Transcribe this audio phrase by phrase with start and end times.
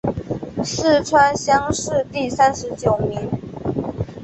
[0.63, 3.19] 四川乡试第三十九名。